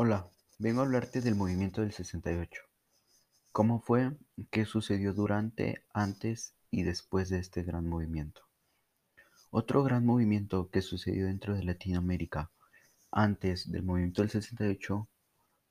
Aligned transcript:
Hola, 0.00 0.30
vengo 0.60 0.80
a 0.80 0.84
hablarte 0.84 1.20
del 1.20 1.34
movimiento 1.34 1.80
del 1.80 1.90
68. 1.90 2.62
¿Cómo 3.50 3.80
fue? 3.80 4.12
¿Qué 4.52 4.64
sucedió 4.64 5.12
durante, 5.12 5.82
antes 5.92 6.54
y 6.70 6.84
después 6.84 7.30
de 7.30 7.40
este 7.40 7.64
gran 7.64 7.88
movimiento? 7.88 8.42
Otro 9.50 9.82
gran 9.82 10.06
movimiento 10.06 10.70
que 10.70 10.82
sucedió 10.82 11.26
dentro 11.26 11.56
de 11.56 11.64
Latinoamérica 11.64 12.52
antes 13.10 13.72
del 13.72 13.82
movimiento 13.82 14.22
del 14.22 14.30
68 14.30 15.08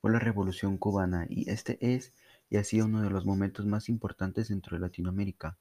fue 0.01 0.11
la 0.11 0.19
Revolución 0.19 0.77
Cubana 0.77 1.25
y 1.29 1.49
este 1.49 1.77
es 1.79 2.11
y 2.49 2.57
ha 2.57 2.65
sido 2.65 2.87
uno 2.87 3.01
de 3.03 3.09
los 3.09 3.25
momentos 3.25 3.65
más 3.65 3.87
importantes 3.87 4.49
dentro 4.49 4.75
de 4.75 4.81
Latinoamérica, 4.81 5.55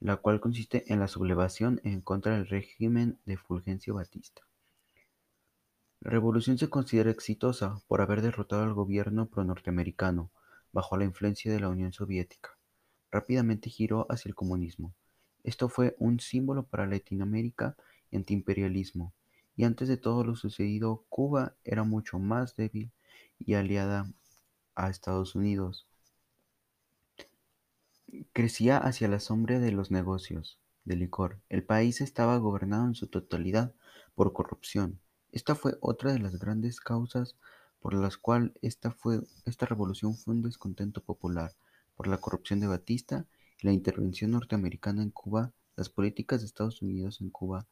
la 0.00 0.16
cual 0.16 0.40
consiste 0.40 0.92
en 0.92 0.98
la 0.98 1.06
sublevación 1.06 1.80
en 1.84 2.00
contra 2.00 2.32
del 2.32 2.48
régimen 2.48 3.20
de 3.24 3.36
Fulgencio 3.36 3.94
Batista. 3.94 4.42
La 6.04 6.10
revolución 6.10 6.58
se 6.58 6.68
considera 6.68 7.10
exitosa 7.10 7.80
por 7.88 8.02
haber 8.02 8.20
derrotado 8.20 8.62
al 8.62 8.74
gobierno 8.74 9.24
pro-norteamericano 9.24 10.30
bajo 10.70 10.98
la 10.98 11.06
influencia 11.06 11.50
de 11.50 11.60
la 11.60 11.70
Unión 11.70 11.94
Soviética. 11.94 12.58
Rápidamente 13.10 13.70
giró 13.70 14.06
hacia 14.10 14.28
el 14.28 14.34
comunismo. 14.34 14.94
Esto 15.44 15.70
fue 15.70 15.96
un 15.98 16.20
símbolo 16.20 16.66
para 16.66 16.86
Latinoamérica 16.86 17.74
y 18.10 18.16
antiimperialismo. 18.16 19.14
Y 19.56 19.64
antes 19.64 19.88
de 19.88 19.96
todo 19.96 20.24
lo 20.24 20.36
sucedido, 20.36 21.06
Cuba 21.08 21.54
era 21.64 21.84
mucho 21.84 22.18
más 22.18 22.54
débil 22.54 22.92
y 23.38 23.54
aliada 23.54 24.06
a 24.74 24.90
Estados 24.90 25.34
Unidos. 25.34 25.86
Crecía 28.34 28.76
hacia 28.76 29.08
la 29.08 29.20
sombra 29.20 29.58
de 29.58 29.72
los 29.72 29.90
negocios 29.90 30.58
de 30.84 30.96
licor. 30.96 31.40
El 31.48 31.64
país 31.64 32.02
estaba 32.02 32.36
gobernado 32.36 32.84
en 32.88 32.94
su 32.94 33.06
totalidad 33.06 33.72
por 34.14 34.34
corrupción 34.34 35.00
esta 35.34 35.56
fue 35.56 35.76
otra 35.80 36.12
de 36.12 36.20
las 36.20 36.38
grandes 36.38 36.78
causas 36.78 37.34
por 37.80 37.92
las 37.92 38.16
cuales 38.16 38.52
esta, 38.62 38.96
esta 39.44 39.66
revolución 39.66 40.16
fue 40.16 40.32
un 40.32 40.42
descontento 40.42 41.02
popular, 41.02 41.56
por 41.96 42.06
la 42.06 42.18
corrupción 42.18 42.60
de 42.60 42.68
Batista 42.68 43.26
y 43.60 43.66
la 43.66 43.72
intervención 43.72 44.30
norteamericana 44.30 45.02
en 45.02 45.10
Cuba. 45.10 45.52
Las 45.74 45.88
políticas 45.88 46.40
de 46.40 46.46
Estados 46.46 46.82
Unidos 46.82 47.20
en 47.20 47.30
Cuba 47.30 47.66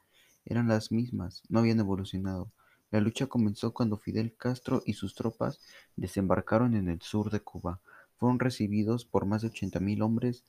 eran 0.45 0.67
las 0.67 0.91
mismas, 0.91 1.45
no 1.49 1.61
habían 1.61 1.79
evolucionado. 1.79 2.51
La 2.91 3.01
lucha 3.01 3.29
comenzó 3.29 3.73
cuando 3.73 3.97
Fidel 3.97 4.35
Castro 4.37 4.83
y 4.85 4.95
sus 4.95 5.15
tropas 5.15 5.61
desembarcaron 5.95 6.75
en 6.75 6.89
el 6.89 7.01
sur 7.01 7.31
de 7.31 7.41
Cuba. 7.41 7.81
Fueron 8.17 8.41
recibidos 8.41 9.05
por 9.05 9.25
más 9.25 9.43
de 9.43 9.53
80.000 9.53 10.03
hombres 10.03 10.43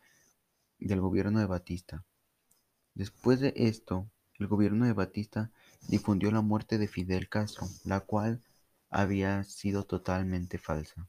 del 0.79 0.99
gobierno 0.99 1.39
de 1.39 1.45
Batista. 1.45 2.03
Después 2.95 3.39
de 3.39 3.53
esto, 3.55 4.09
el 4.39 4.47
gobierno 4.47 4.87
de 4.87 4.93
Batista 4.93 5.51
difundió 5.87 6.31
la 6.31 6.41
muerte 6.41 6.77
de 6.77 6.87
Fidel 6.87 7.29
Castro, 7.29 7.67
la 7.83 8.01
cual 8.01 8.41
había 8.89 9.43
sido 9.43 9.83
totalmente 9.83 10.57
falsa. 10.57 11.07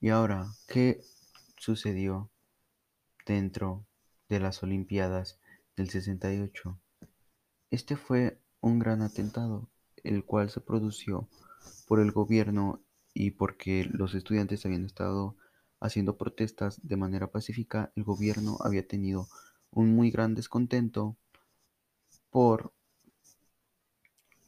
Y 0.00 0.10
ahora, 0.10 0.46
¿qué 0.66 1.00
sucedió 1.56 2.30
dentro 3.26 3.86
de 4.28 4.40
las 4.40 4.62
Olimpiadas 4.62 5.38
del 5.76 5.90
68? 5.90 6.78
Este 7.70 7.96
fue 7.96 8.38
un 8.60 8.78
gran 8.78 9.02
atentado, 9.02 9.68
el 10.02 10.24
cual 10.24 10.50
se 10.50 10.60
produjo 10.60 11.28
por 11.86 12.00
el 12.00 12.12
gobierno 12.12 12.80
y 13.14 13.30
porque 13.32 13.88
los 13.90 14.14
estudiantes 14.14 14.64
habían 14.66 14.84
estado 14.84 15.36
haciendo 15.80 16.16
protestas 16.16 16.80
de 16.82 16.96
manera 16.96 17.30
pacífica, 17.30 17.92
el 17.94 18.04
gobierno 18.04 18.56
había 18.60 18.86
tenido 18.86 19.28
un 19.70 19.94
muy 19.94 20.10
gran 20.10 20.34
descontento 20.34 21.16
por 22.30 22.72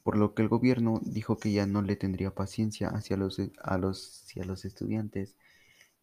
por 0.07 0.15
lo 0.15 0.33
que 0.33 0.41
el 0.41 0.47
gobierno 0.47 1.01
dijo 1.03 1.35
que 1.35 1.51
ya 1.51 1.65
no 1.65 1.81
le 1.81 1.97
tendría 1.97 2.33
paciencia 2.33 2.87
hacia 2.87 3.17
los, 3.17 3.41
a 3.61 3.77
los, 3.77 4.23
hacia 4.23 4.45
los 4.45 4.63
estudiantes 4.63 5.35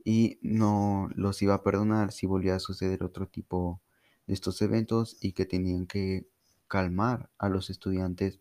y 0.05 0.39
no 0.43 1.09
los 1.15 1.41
iba 1.41 1.55
a 1.55 1.63
perdonar 1.63 2.13
si 2.13 2.27
volvía 2.27 2.55
a 2.57 2.59
suceder 2.59 3.03
otro 3.03 3.29
tipo 3.29 3.81
de 4.27 4.35
estos 4.35 4.61
eventos 4.61 5.17
y 5.23 5.33
que 5.33 5.47
tenían 5.47 5.87
que 5.87 6.29
calmar 6.69 7.31
a 7.39 7.49
los 7.49 7.71
estudiantes 7.71 8.41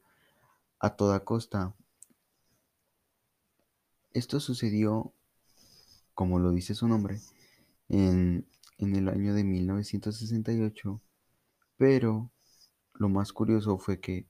a 0.79 0.97
toda 0.97 1.24
costa. 1.24 1.74
Esto 4.12 4.41
sucedió, 4.41 5.13
como 6.13 6.40
lo 6.40 6.51
dice 6.51 6.75
su 6.75 6.90
nombre, 6.90 7.22
en, 7.88 8.45
en 8.80 8.95
el 8.97 9.07
año 9.07 9.34
de 9.34 9.45
1968, 9.45 11.01
pero 11.78 12.30
lo 12.95 13.07
más 13.07 13.31
curioso 13.31 13.78
fue 13.78 14.01
que 14.01 14.28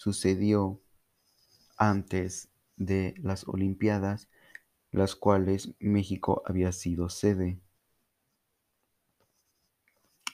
sucedió 0.00 0.80
antes 1.76 2.48
de 2.76 3.14
las 3.18 3.46
Olimpiadas, 3.46 4.28
las 4.92 5.14
cuales 5.14 5.74
México 5.78 6.42
había 6.46 6.72
sido 6.72 7.10
sede. 7.10 7.60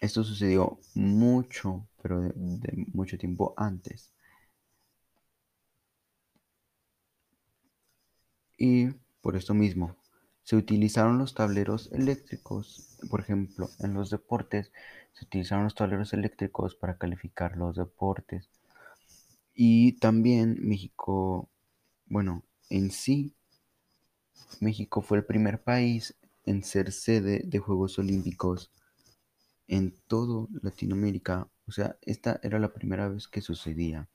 Esto 0.00 0.22
sucedió 0.22 0.78
mucho, 0.94 1.88
pero 2.00 2.20
de, 2.20 2.86
mucho 2.92 3.18
tiempo 3.18 3.54
antes. 3.56 4.12
Y 8.56 8.90
por 9.20 9.34
esto 9.34 9.52
mismo, 9.52 9.96
se 10.44 10.54
utilizaron 10.54 11.18
los 11.18 11.34
tableros 11.34 11.90
eléctricos. 11.90 12.96
Por 13.10 13.18
ejemplo, 13.20 13.68
en 13.80 13.94
los 13.94 14.10
deportes 14.10 14.70
se 15.12 15.24
utilizaron 15.24 15.64
los 15.64 15.74
tableros 15.74 16.12
eléctricos 16.12 16.76
para 16.76 16.98
calificar 16.98 17.56
los 17.56 17.74
deportes. 17.74 18.48
Y 19.58 19.94
también 19.94 20.58
México, 20.60 21.48
bueno, 22.04 22.44
en 22.68 22.90
sí, 22.90 23.34
México 24.60 25.00
fue 25.00 25.16
el 25.16 25.24
primer 25.24 25.62
país 25.62 26.14
en 26.44 26.62
ser 26.62 26.92
sede 26.92 27.40
de 27.42 27.58
Juegos 27.58 27.98
Olímpicos 27.98 28.70
en 29.66 29.96
todo 30.08 30.50
Latinoamérica. 30.62 31.48
O 31.66 31.72
sea, 31.72 31.96
esta 32.02 32.38
era 32.42 32.58
la 32.58 32.74
primera 32.74 33.08
vez 33.08 33.28
que 33.28 33.40
sucedía. 33.40 34.10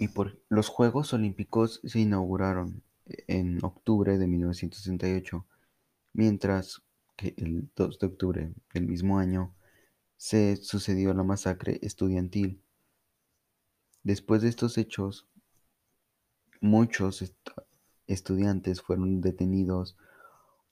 Y 0.00 0.08
por 0.08 0.42
los 0.48 0.68
Juegos 0.68 1.12
Olímpicos 1.12 1.80
se 1.84 2.00
inauguraron 2.00 2.82
en 3.28 3.64
octubre 3.64 4.18
de 4.18 4.26
1968, 4.26 5.46
mientras 6.14 6.82
que 7.16 7.34
el 7.36 7.68
2 7.76 7.98
de 8.00 8.06
octubre 8.08 8.52
del 8.74 8.86
mismo 8.88 9.18
año 9.18 9.54
se 10.18 10.56
sucedió 10.56 11.14
la 11.14 11.22
masacre 11.22 11.78
estudiantil. 11.80 12.60
Después 14.02 14.42
de 14.42 14.48
estos 14.48 14.76
hechos, 14.76 15.28
muchos 16.60 17.32
estudiantes 18.08 18.82
fueron 18.82 19.20
detenidos 19.20 19.96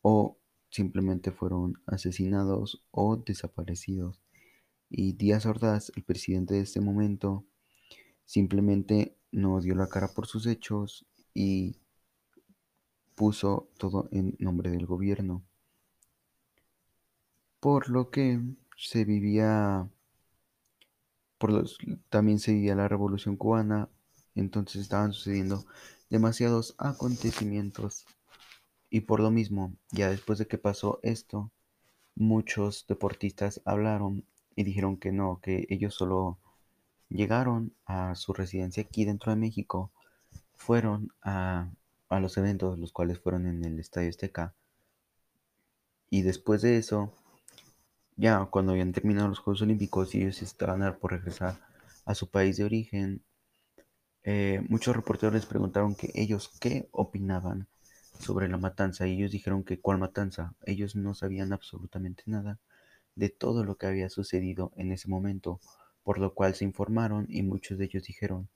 o 0.02 0.36
simplemente 0.68 1.30
fueron 1.30 1.80
asesinados 1.86 2.84
o 2.90 3.16
desaparecidos. 3.16 4.20
Y 4.90 5.12
Díaz 5.12 5.46
Ordaz, 5.46 5.92
el 5.94 6.02
presidente 6.02 6.54
de 6.54 6.60
este 6.60 6.80
momento, 6.80 7.46
simplemente 8.24 9.16
no 9.30 9.60
dio 9.60 9.76
la 9.76 9.88
cara 9.88 10.08
por 10.08 10.26
sus 10.26 10.46
hechos 10.46 11.06
y 11.34 11.76
puso 13.14 13.70
todo 13.78 14.08
en 14.10 14.34
nombre 14.40 14.70
del 14.70 14.86
gobierno. 14.86 15.44
Por 17.60 17.88
lo 17.88 18.10
que 18.10 18.40
se 18.76 19.04
vivía, 19.04 19.88
por 21.38 21.50
los, 21.50 21.78
también 22.10 22.38
se 22.38 22.52
vivía 22.52 22.74
la 22.74 22.88
revolución 22.88 23.36
cubana, 23.36 23.88
entonces 24.34 24.82
estaban 24.82 25.12
sucediendo 25.12 25.64
demasiados 26.10 26.74
acontecimientos. 26.78 28.06
Y 28.90 29.00
por 29.00 29.20
lo 29.20 29.30
mismo, 29.30 29.74
ya 29.90 30.10
después 30.10 30.38
de 30.38 30.46
que 30.46 30.58
pasó 30.58 31.00
esto, 31.02 31.50
muchos 32.14 32.86
deportistas 32.86 33.60
hablaron 33.64 34.24
y 34.54 34.64
dijeron 34.64 34.96
que 34.96 35.12
no, 35.12 35.40
que 35.42 35.66
ellos 35.68 35.94
solo 35.94 36.38
llegaron 37.08 37.74
a 37.84 38.14
su 38.14 38.32
residencia 38.32 38.82
aquí 38.82 39.04
dentro 39.04 39.32
de 39.32 39.36
México, 39.36 39.90
fueron 40.56 41.12
a, 41.22 41.70
a 42.08 42.20
los 42.20 42.36
eventos, 42.36 42.78
los 42.78 42.92
cuales 42.92 43.18
fueron 43.18 43.46
en 43.46 43.64
el 43.64 43.78
Estadio 43.78 44.08
Azteca, 44.08 44.54
y 46.08 46.22
después 46.22 46.62
de 46.62 46.78
eso 46.78 47.12
ya 48.16 48.46
cuando 48.46 48.72
habían 48.72 48.92
terminado 48.92 49.28
los 49.28 49.38
Juegos 49.38 49.62
Olímpicos 49.62 50.14
y 50.14 50.22
ellos 50.22 50.42
estaban 50.42 50.98
por 50.98 51.12
regresar 51.12 51.60
a 52.04 52.14
su 52.14 52.30
país 52.30 52.56
de 52.56 52.64
origen, 52.64 53.22
eh, 54.24 54.62
muchos 54.68 54.96
reporteros 54.96 55.34
les 55.34 55.46
preguntaron 55.46 55.94
que 55.94 56.10
ellos 56.14 56.50
qué 56.60 56.88
opinaban 56.92 57.68
sobre 58.18 58.48
la 58.48 58.56
matanza 58.56 59.06
y 59.06 59.14
ellos 59.14 59.30
dijeron 59.30 59.64
que 59.64 59.80
cuál 59.80 59.98
matanza. 59.98 60.54
Ellos 60.64 60.96
no 60.96 61.14
sabían 61.14 61.52
absolutamente 61.52 62.24
nada 62.26 62.58
de 63.14 63.28
todo 63.30 63.64
lo 63.64 63.76
que 63.76 63.86
había 63.86 64.08
sucedido 64.10 64.72
en 64.76 64.92
ese 64.92 65.08
momento, 65.08 65.60
por 66.02 66.18
lo 66.18 66.34
cual 66.34 66.54
se 66.54 66.64
informaron 66.64 67.26
y 67.28 67.42
muchos 67.42 67.78
de 67.78 67.86
ellos 67.86 68.04
dijeron 68.04 68.48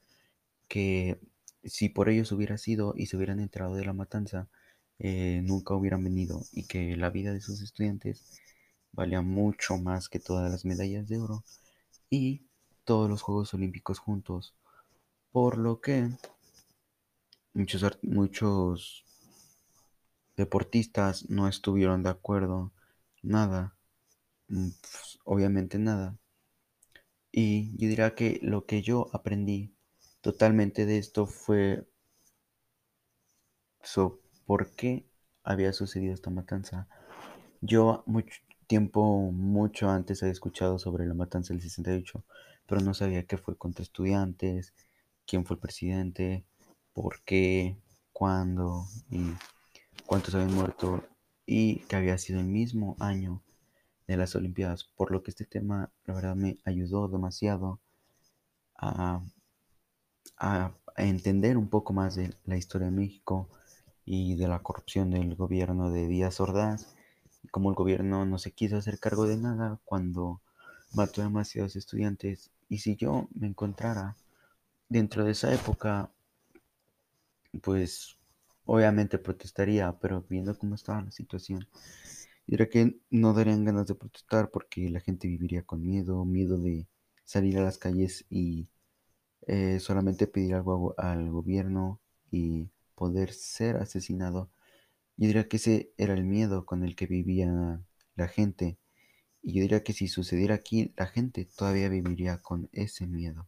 que 0.68 1.20
si 1.64 1.88
por 1.88 2.08
ellos 2.08 2.32
hubiera 2.32 2.58
sido 2.58 2.94
y 2.96 3.06
se 3.06 3.16
hubieran 3.16 3.40
enterado 3.40 3.74
de 3.74 3.84
la 3.84 3.92
matanza, 3.92 4.48
eh, 4.98 5.42
nunca 5.44 5.74
hubieran 5.74 6.04
venido 6.04 6.42
y 6.52 6.66
que 6.66 6.96
la 6.96 7.10
vida 7.10 7.32
de 7.32 7.40
sus 7.40 7.62
estudiantes 7.62 8.40
valía 8.92 9.20
mucho 9.22 9.76
más 9.78 10.08
que 10.08 10.18
todas 10.20 10.50
las 10.50 10.64
medallas 10.64 11.08
de 11.08 11.18
oro 11.18 11.44
y 12.10 12.42
todos 12.84 13.08
los 13.08 13.22
Juegos 13.22 13.54
Olímpicos 13.54 13.98
juntos, 13.98 14.54
por 15.32 15.58
lo 15.58 15.80
que 15.80 16.10
muchos, 17.54 17.98
muchos 18.02 19.04
deportistas 20.36 21.28
no 21.30 21.48
estuvieron 21.48 22.02
de 22.02 22.10
acuerdo, 22.10 22.72
nada, 23.22 23.76
mm, 24.48 24.70
pues, 24.80 25.18
obviamente 25.24 25.78
nada. 25.78 26.16
Y 27.32 27.72
yo 27.76 27.88
diría 27.88 28.14
que 28.14 28.38
lo 28.42 28.66
que 28.66 28.82
yo 28.82 29.08
aprendí 29.12 29.72
totalmente 30.20 30.86
de 30.86 30.98
esto 30.98 31.26
fue 31.26 31.86
so, 33.82 34.20
por 34.46 34.70
qué 34.74 35.04
había 35.42 35.72
sucedido 35.72 36.14
esta 36.14 36.30
matanza. 36.30 36.88
Yo 37.60 38.02
mucho 38.06 38.40
tiempo, 38.70 39.32
mucho 39.32 39.90
antes 39.90 40.22
había 40.22 40.32
escuchado 40.32 40.78
sobre 40.78 41.04
la 41.04 41.12
matanza 41.12 41.52
del 41.52 41.60
68, 41.60 42.24
pero 42.66 42.80
no 42.80 42.94
sabía 42.94 43.26
qué 43.26 43.36
fue 43.36 43.58
contra 43.58 43.82
estudiantes, 43.82 44.74
quién 45.26 45.44
fue 45.44 45.56
el 45.56 45.60
presidente, 45.60 46.44
por 46.92 47.20
qué, 47.24 47.76
cuándo 48.12 48.86
y 49.10 49.32
cuántos 50.06 50.36
habían 50.36 50.54
muerto 50.54 51.02
y 51.44 51.80
que 51.88 51.96
había 51.96 52.16
sido 52.16 52.38
el 52.38 52.46
mismo 52.46 52.94
año 53.00 53.42
de 54.06 54.16
las 54.16 54.36
Olimpiadas, 54.36 54.84
por 54.84 55.10
lo 55.10 55.24
que 55.24 55.32
este 55.32 55.46
tema 55.46 55.90
la 56.04 56.14
verdad 56.14 56.36
me 56.36 56.58
ayudó 56.64 57.08
demasiado 57.08 57.80
a, 58.76 59.20
a, 60.38 60.72
entender 60.96 61.56
un 61.56 61.68
poco 61.68 61.92
más 61.92 62.14
de 62.14 62.36
la 62.44 62.56
historia 62.56 62.86
de 62.86 62.92
México 62.92 63.48
y 64.04 64.36
de 64.36 64.46
la 64.46 64.60
corrupción 64.60 65.10
del 65.10 65.34
gobierno 65.34 65.90
de 65.90 66.06
Díaz 66.06 66.38
Ordaz 66.38 66.94
y 67.42 67.48
cómo 67.48 67.70
el 67.70 67.76
gobierno 67.76 68.24
no 68.26 68.38
se 68.38 68.52
quiso 68.52 68.76
hacer 68.76 68.98
cargo 68.98 69.26
de 69.26 69.36
nada 69.36 69.78
cuando 69.84 70.40
mató 70.92 71.20
a 71.20 71.24
demasiados 71.24 71.76
estudiantes 71.76 72.50
y 72.68 72.78
si 72.78 72.96
yo 72.96 73.28
me 73.34 73.46
encontrara 73.46 74.16
dentro 74.88 75.24
de 75.24 75.32
esa 75.32 75.52
época 75.54 76.10
pues 77.62 78.16
obviamente 78.64 79.18
protestaría, 79.18 79.92
pero 80.00 80.24
viendo 80.28 80.56
cómo 80.56 80.74
estaba 80.74 81.02
la 81.02 81.10
situación, 81.10 81.66
diría 82.46 82.68
que 82.68 83.00
no 83.10 83.32
darían 83.34 83.64
ganas 83.64 83.86
de 83.86 83.94
protestar 83.94 84.50
porque 84.50 84.88
la 84.90 85.00
gente 85.00 85.28
viviría 85.28 85.62
con 85.62 85.84
miedo, 85.84 86.24
miedo 86.24 86.58
de 86.58 86.86
salir 87.24 87.58
a 87.58 87.64
las 87.64 87.78
calles 87.78 88.24
y 88.30 88.68
eh, 89.46 89.80
solamente 89.80 90.26
pedir 90.26 90.54
algo 90.54 90.94
al 90.98 91.30
gobierno 91.30 92.00
y 92.30 92.68
poder 92.94 93.32
ser 93.32 93.76
asesinado. 93.76 94.48
Yo 95.20 95.26
diría 95.26 95.48
que 95.48 95.58
ese 95.58 95.92
era 95.98 96.14
el 96.14 96.24
miedo 96.24 96.64
con 96.64 96.82
el 96.82 96.96
que 96.96 97.06
vivía 97.06 97.82
la 98.14 98.26
gente. 98.26 98.78
Y 99.42 99.52
yo 99.52 99.60
diría 99.60 99.84
que 99.84 99.92
si 99.92 100.08
sucediera 100.08 100.54
aquí, 100.54 100.94
la 100.96 101.08
gente 101.08 101.44
todavía 101.44 101.90
viviría 101.90 102.38
con 102.38 102.70
ese 102.72 103.06
miedo. 103.06 103.46